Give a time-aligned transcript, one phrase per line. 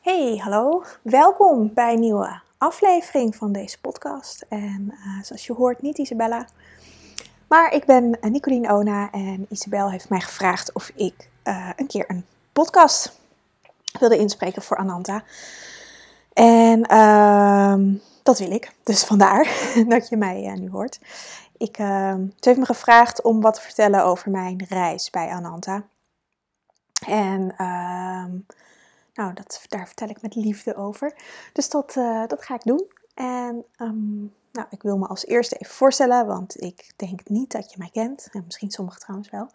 [0.00, 0.84] Hey, hallo.
[1.02, 4.46] Welkom bij een nieuwe aflevering van deze podcast.
[4.48, 6.46] En uh, zoals je hoort, niet Isabella.
[7.48, 12.04] Maar ik ben Nicolien Ona en Isabel heeft mij gevraagd of ik uh, een keer
[12.08, 13.20] een podcast
[13.98, 15.22] wilde inspreken voor Ananta.
[16.32, 19.48] En uh, dat wil ik, dus vandaar
[19.88, 21.00] dat je mij nu hoort.
[21.56, 25.84] Ik, ze heeft me gevraagd om wat te vertellen over mijn reis bij Ananta.
[27.06, 28.30] En ehm,
[29.20, 31.14] nou, dat, daar vertel ik met liefde over.
[31.52, 32.90] Dus dat, uh, dat ga ik doen.
[33.14, 37.72] En um, nou, ik wil me als eerste even voorstellen, want ik denk niet dat
[37.72, 38.28] je mij kent.
[38.32, 39.50] En misschien sommigen trouwens wel.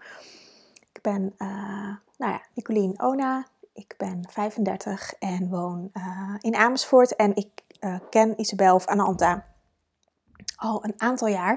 [0.94, 3.48] Ik ben, uh, nou ja, Nicolien Ona.
[3.74, 7.16] Ik ben 35 en woon uh, in Amersfoort.
[7.16, 7.50] En ik
[8.10, 9.46] ken Isabel of Ananta
[10.56, 11.54] al een aantal jaar.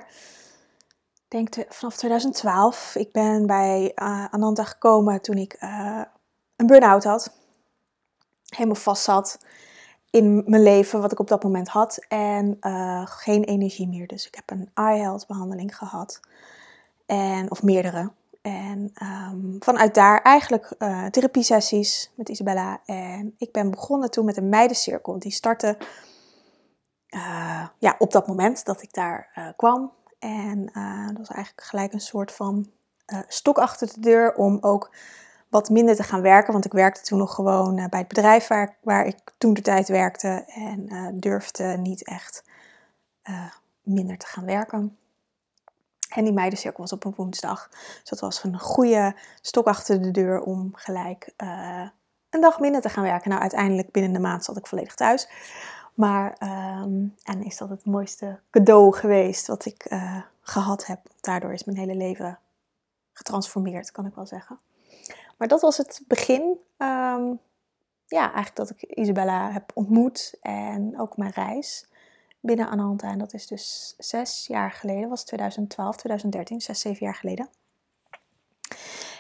[1.15, 2.95] Ik denk te, vanaf 2012.
[2.95, 3.93] Ik ben bij
[4.31, 5.57] Ananta gekomen toen ik
[6.57, 7.37] een burn-out had
[8.59, 9.39] helemaal vast zat
[10.11, 12.05] in mijn leven, wat ik op dat moment had.
[12.09, 14.07] En uh, geen energie meer.
[14.07, 16.21] Dus ik heb een eye health behandeling gehad.
[17.07, 18.11] En, of meerdere.
[18.43, 22.81] En um, vanuit daar eigenlijk uh, therapie sessies met Isabella.
[22.85, 25.19] En ik ben begonnen toen met een meidencirkel.
[25.19, 25.79] Die startte
[27.11, 29.93] uh, ja, op dat moment dat ik daar kwam.
[30.19, 30.65] En
[31.07, 32.71] dat was eigenlijk gelijk een soort van
[33.29, 34.91] stok achter de deur om ook
[35.49, 36.53] wat minder te gaan werken.
[36.53, 39.63] Want ik werkte toen nog gewoon uh, bij het bedrijf waar, waar ik toen de
[39.63, 40.45] tijd werkte.
[40.47, 42.45] En uh, durfde niet echt
[43.29, 44.97] uh, minder te gaan werken.
[46.09, 47.69] En die meidencirkel was op een woensdag.
[47.71, 51.33] Dus dat was een goede stok achter de deur om gelijk
[52.31, 53.29] een dag minder te gaan werken.
[53.31, 55.29] Nou, uiteindelijk binnen de maand zat ik volledig thuis.
[55.95, 56.37] Maar,
[56.83, 59.87] um, en is dat het mooiste cadeau geweest wat ik
[60.41, 61.01] gehad heb.
[61.21, 62.39] Daardoor is mijn hele leven
[63.13, 64.59] getransformeerd, kan ik wel zeggen.
[65.39, 66.43] Maar dat was het begin.
[66.79, 67.41] Um,
[68.07, 71.89] ja, eigenlijk dat ik Isabella heb ontmoet en ook mijn reis
[72.41, 73.11] binnen Ananta.
[73.11, 77.49] En dat is dus zes jaar geleden, was 2012, 2013, zes, zeven jaar geleden.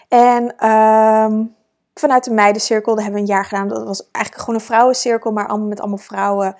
[0.08, 1.54] En um,
[1.94, 3.68] vanuit de meidencirkel, dat hebben we een jaar gedaan.
[3.68, 6.56] Dat was eigenlijk gewoon een vrouwencirkel, maar allemaal met allemaal vrouwen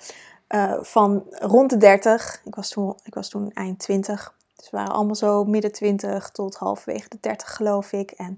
[0.49, 2.41] uh, van rond de 30.
[2.45, 4.35] Ik was toen, ik was toen eind 20.
[4.55, 8.11] Dus we waren allemaal zo midden 20 tot halverwege de 30 geloof ik.
[8.11, 8.37] En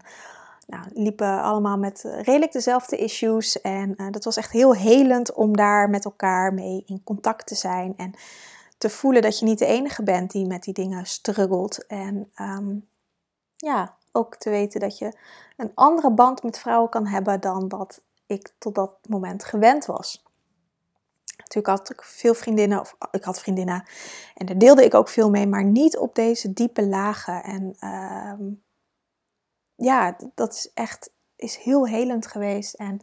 [0.72, 3.62] nou, liepen allemaal met eh, redelijk dezelfde issues.
[3.62, 7.56] En uh, dat was echt heel helend om daar met elkaar mee in contact te
[7.56, 7.94] zijn.
[7.98, 8.14] En
[8.78, 11.86] te voelen dat je niet de enige bent die met die dingen struggelt.
[11.88, 12.88] En um,
[13.56, 15.18] ja, ook te weten dat je
[15.58, 20.24] een andere band met vrouwen kan hebben dan dat ik tot dat moment gewend was.
[21.38, 23.84] Natuurlijk had ik veel vriendinnen, of ik had vriendinnen
[24.36, 27.44] en daar deelde ik ook veel mee, maar niet op deze diepe lagen.
[27.44, 28.34] En uh,
[29.81, 32.74] ja, dat is echt is heel helend geweest.
[32.74, 33.00] En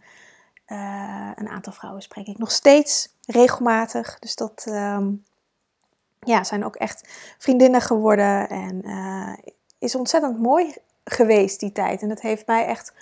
[0.67, 4.19] uh, een aantal vrouwen spreek ik nog steeds regelmatig.
[4.19, 5.25] Dus dat um,
[6.21, 8.49] ja, zijn ook echt vriendinnen geworden.
[8.49, 9.33] En uh,
[9.79, 10.75] is ontzettend mooi
[11.05, 12.03] geweest die tijd.
[12.03, 12.93] En het heeft mij echt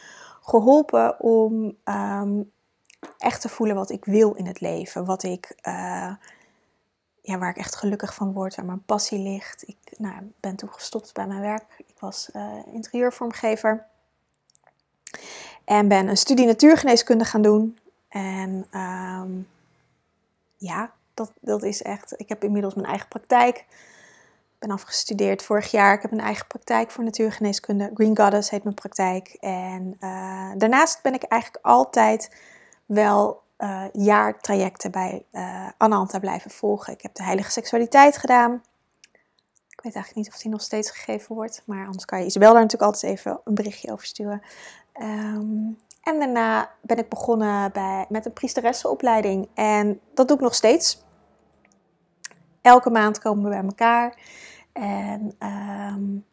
[0.40, 2.52] geholpen om um,
[3.18, 5.04] echt te voelen wat ik wil in het leven.
[5.04, 6.12] Wat ik, uh,
[7.26, 9.68] ja, waar ik echt gelukkig van word, waar mijn passie ligt.
[9.68, 11.64] Ik nou, ben toen gestopt bij mijn werk.
[11.76, 13.86] Ik was uh, interieurvormgever.
[15.64, 17.78] En ben een studie natuurgeneeskunde gaan doen.
[18.08, 19.48] En um,
[20.56, 22.20] ja, dat, dat is echt.
[22.20, 23.56] Ik heb inmiddels mijn eigen praktijk.
[23.56, 25.94] Ik ben afgestudeerd vorig jaar.
[25.94, 27.90] Ik heb een eigen praktijk voor natuurgeneeskunde.
[27.94, 29.36] Green Goddess heet mijn praktijk.
[29.40, 32.36] En uh, daarnaast ben ik eigenlijk altijd
[32.84, 36.92] wel uh, jaartrajecten bij uh, Ananta blijven volgen.
[36.92, 38.62] Ik heb de heilige seksualiteit gedaan.
[39.68, 41.62] Ik weet eigenlijk niet of die nog steeds gegeven wordt.
[41.66, 44.42] Maar anders kan je Isabel daar natuurlijk altijd even een berichtje over sturen.
[45.02, 49.48] Um, en daarna ben ik begonnen bij, met een priesteressenopleiding.
[49.54, 51.04] En dat doe ik nog steeds.
[52.62, 54.18] Elke maand komen we bij elkaar.
[54.72, 56.24] En um,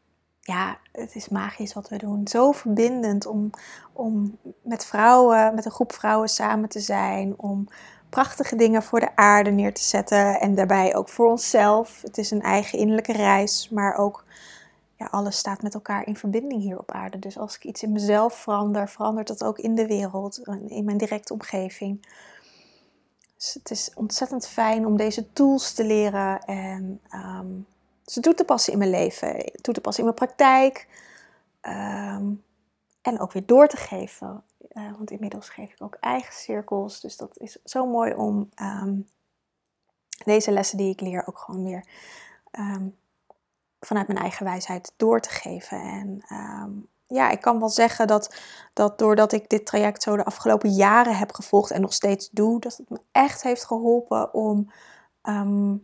[0.44, 2.28] ja, het is magisch wat we doen.
[2.28, 3.50] Zo verbindend om,
[3.94, 7.34] om met vrouwen, met een groep vrouwen samen te zijn.
[7.38, 7.68] Om
[8.10, 10.40] prachtige dingen voor de aarde neer te zetten.
[10.40, 12.02] En daarbij ook voor onszelf.
[12.02, 14.26] Het is een eigen innerlijke reis, maar ook
[14.96, 17.20] ja, alles staat met elkaar in verbinding hier op aarde.
[17.20, 20.98] Dus als ik iets in mezelf verander, verandert dat ook in de wereld, in mijn
[20.98, 22.08] directe omgeving.
[23.36, 27.66] Dus het is ontzettend fijn om deze tools te leren en um,
[28.06, 30.88] ze toe te passen in mijn leven, toe te passen in mijn praktijk.
[31.62, 32.44] Um,
[33.02, 34.44] en ook weer door te geven.
[34.72, 37.00] Uh, want inmiddels geef ik ook eigen cirkels.
[37.00, 39.08] Dus dat is zo mooi om um,
[40.26, 41.86] deze lessen die ik leer ook gewoon weer
[42.52, 42.98] um,
[43.80, 45.82] vanuit mijn eigen wijsheid door te geven.
[45.82, 46.24] En
[47.14, 48.36] ja, ik kan wel zeggen dat,
[48.74, 52.60] dat doordat ik dit traject zo de afgelopen jaren heb gevolgd en nog steeds doe,
[52.60, 54.72] dat het me echt heeft geholpen om
[55.22, 55.76] ehm,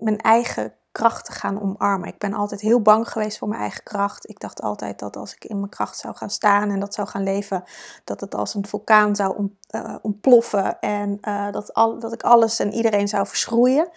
[0.00, 2.08] mijn eigen kracht te gaan omarmen.
[2.08, 4.28] Ik ben altijd heel bang geweest voor mijn eigen kracht.
[4.28, 7.08] Ik dacht altijd dat als ik in mijn kracht zou gaan staan en dat zou
[7.08, 7.64] gaan leven,
[8.04, 12.58] dat het als een vulkaan zou uh, ontploffen en uh, dat, al, dat ik alles
[12.58, 13.88] en iedereen zou verschroeien.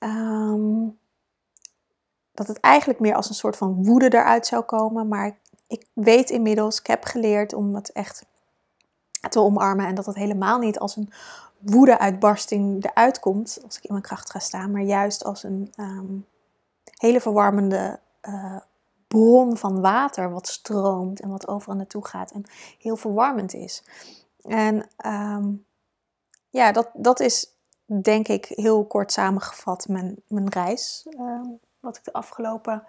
[0.00, 0.98] Um,
[2.32, 5.08] dat het eigenlijk meer als een soort van woede eruit zou komen.
[5.08, 8.24] Maar ik weet inmiddels, ik heb geleerd om het echt
[9.28, 9.86] te omarmen.
[9.86, 11.12] En dat het helemaal niet als een
[11.64, 14.70] woede-uitbarsting eruit komt als ik in mijn kracht ga staan.
[14.70, 16.16] Maar juist als een ehm,
[16.84, 18.56] hele verwarmende uh,
[19.08, 22.30] bron van water wat stroomt en wat overal naartoe gaat.
[22.30, 22.44] En
[22.78, 23.82] heel verwarmend is.
[24.42, 25.52] En ehm,
[26.50, 31.06] ja, dat, dat is denk ik heel kort samengevat mijn, mijn reis.
[31.10, 31.48] Ehm,
[31.80, 32.86] wat ik de afgelopen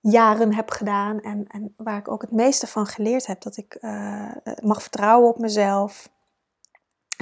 [0.00, 3.42] jaren heb gedaan en, en waar ik ook het meeste van geleerd heb.
[3.42, 4.32] Dat ik uh,
[4.62, 6.10] mag vertrouwen op mezelf,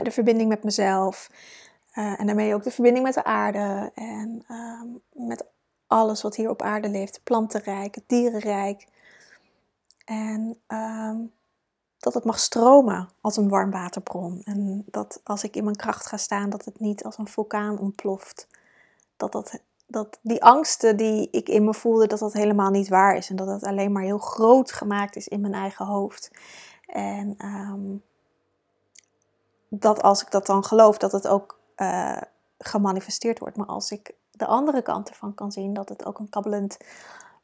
[0.04, 1.30] de verbinding met mezelf
[1.94, 4.82] uh, en daarmee ook de verbinding met de aarde en uh,
[5.26, 5.44] met
[5.86, 7.20] alles wat hier op aarde leeft.
[7.22, 8.86] plantenrijk, dierenrijk.
[10.04, 11.16] En ehm,
[11.98, 14.40] dat het mag stromen als een warmwaterbron.
[14.44, 17.78] En dat als ik in mijn kracht ga staan, dat het niet als een vulkaan
[17.78, 18.48] ontploft.
[19.16, 23.16] Dat dat dat die angsten die ik in me voelde, dat dat helemaal niet waar
[23.16, 23.30] is.
[23.30, 26.30] En dat het alleen maar heel groot gemaakt is in mijn eigen hoofd.
[26.86, 27.96] En ehm,
[29.68, 32.20] dat als ik dat dan geloof, dat het ook uh,
[32.58, 33.56] gemanifesteerd wordt.
[33.56, 36.76] Maar als ik de andere kant ervan kan zien, dat het ook een kabbelend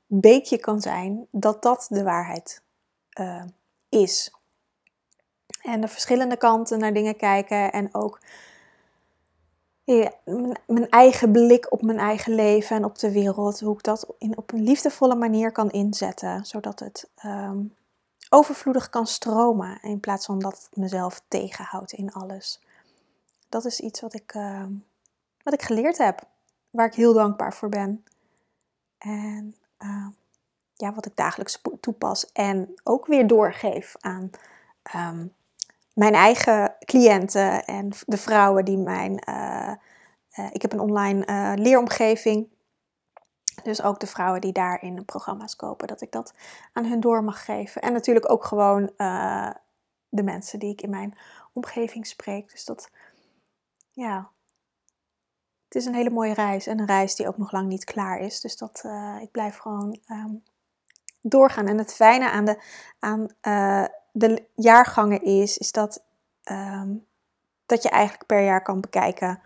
[0.06, 2.62] beekje kan zijn, dat dat de waarheid
[3.20, 3.44] uh,
[3.88, 4.32] is.
[5.62, 8.20] En de verschillende kanten naar dingen kijken en ook
[10.66, 14.36] mijn eigen blik op mijn eigen leven en op de wereld, hoe ik dat in,
[14.36, 17.74] op een liefdevolle manier kan inzetten, zodat het um,
[18.32, 22.60] overvloedig kan stromen in plaats van dat het mezelf tegenhoudt in alles.
[23.48, 24.66] Dat is iets wat ik, uh,
[25.42, 26.22] wat ik geleerd heb,
[26.70, 28.04] waar ik heel dankbaar voor ben.
[28.98, 30.06] En uh,
[30.74, 34.30] ja, wat ik dagelijks toepas en ook weer doorgeef aan
[34.96, 35.34] um,
[35.94, 39.22] mijn eigen cliënten en de vrouwen die mijn.
[39.28, 39.72] Uh,
[40.52, 42.48] ik heb een online uh, leeromgeving.
[43.62, 46.34] Dus ook de vrouwen die daarin programma's kopen, dat ik dat
[46.72, 47.82] aan hun door mag geven.
[47.82, 48.90] En natuurlijk ook gewoon
[50.08, 51.18] de mensen die ik in mijn
[51.52, 52.50] omgeving spreek.
[52.50, 52.90] Dus dat,
[53.90, 54.30] ja,
[55.64, 56.66] het is een hele mooie reis.
[56.66, 58.40] En een reis die ook nog lang niet klaar is.
[58.40, 58.84] Dus dat,
[59.20, 60.42] ik blijf gewoon um,
[61.20, 61.66] doorgaan.
[61.66, 62.62] En het fijne aan de,
[62.98, 63.28] aan,
[64.12, 66.02] de jaargangen is, is dat,
[66.42, 66.94] ehm,
[67.66, 69.40] dat je eigenlijk per jaar kan bekijken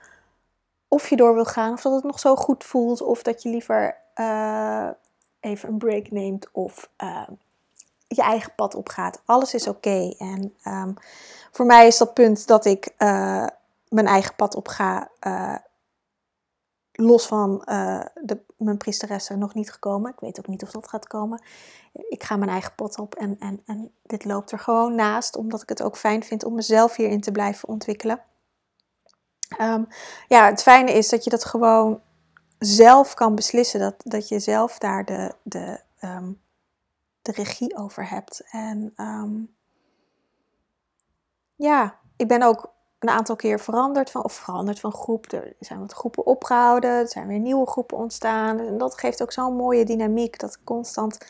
[0.88, 3.48] of je door wil gaan, of dat het nog zo goed voelt, of dat je
[3.48, 4.88] liever uh,
[5.40, 7.28] even een break neemt of uh,
[8.08, 9.22] je eigen pad opgaat.
[9.24, 10.14] Alles is oké.
[10.18, 10.94] En um,
[11.52, 13.46] voor mij is dat punt dat ik uh,
[13.88, 15.10] mijn eigen pad op ga
[16.92, 17.62] los van
[18.14, 20.12] de, mijn priesteressen nog niet gekomen.
[20.12, 21.42] Ik weet ook niet of dat gaat komen.
[21.92, 25.62] Ik ga mijn eigen pot op en, en, en dit loopt er gewoon naast, omdat
[25.62, 28.20] ik het ook fijn vind om mezelf hierin te blijven ontwikkelen.
[29.60, 29.88] Um,
[30.28, 32.00] ja, het fijne is dat je dat gewoon
[32.58, 36.40] zelf kan beslissen, dat, dat je zelf daar de, de, um,
[37.22, 38.42] de regie over hebt.
[38.50, 39.54] En um,
[41.54, 45.32] ja, ik ben ook een aantal keer veranderd van, of veranderd van groep.
[45.32, 48.58] Er zijn wat groepen opgehouden, er zijn weer nieuwe groepen ontstaan.
[48.58, 51.26] En dat geeft ook zo'n mooie dynamiek dat ik constant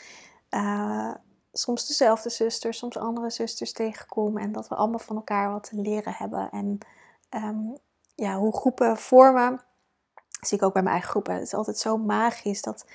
[0.51, 1.15] uh,
[1.53, 4.39] soms dezelfde zusters, soms andere zusters tegenkom.
[4.39, 6.51] En dat we allemaal van elkaar wat te leren hebben.
[6.51, 6.79] En
[7.31, 7.79] um,
[8.15, 9.61] ja, hoe groepen vormen,
[10.41, 11.35] zie ik ook bij mijn eigen groepen.
[11.35, 12.87] Het is altijd zo magisch dat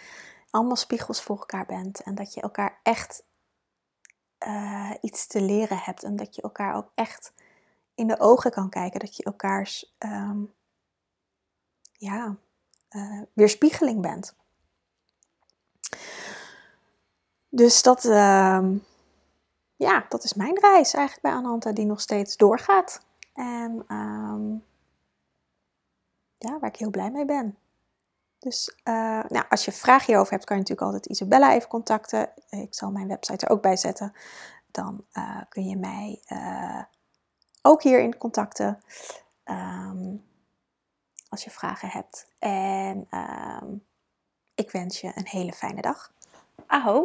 [0.50, 2.02] allemaal spiegels voor elkaar bent.
[2.02, 3.24] En dat je elkaar echt
[4.48, 6.04] uh, iets te leren hebt.
[6.04, 7.34] En dat je elkaar ook echt
[7.96, 9.00] in de ogen kan kijken.
[9.00, 10.54] Dat je elkaars um,
[11.92, 12.36] ja,
[12.92, 14.36] uh, weerspiegeling bent.
[17.50, 18.68] Dus dat, uh,
[19.76, 23.06] ja, dat is mijn reis eigenlijk bij Ananta, die nog steeds doorgaat.
[23.34, 24.64] En um,
[26.44, 27.58] ja, waar ik heel blij mee ben.
[28.40, 32.30] Dus uh, nou, als je vragen hierover hebt, kan je natuurlijk altijd Isabella even contacten.
[32.50, 34.14] Ik zal mijn website er ook bij zetten.
[34.72, 36.84] Dan uh, kun je mij uh,
[37.62, 38.84] ook hierin contacten.
[39.46, 40.30] Um,
[41.30, 42.28] als je vragen hebt.
[42.40, 43.08] En
[43.62, 43.86] um,
[44.56, 46.14] ik wens je een hele fijne dag.
[46.66, 47.04] Aho!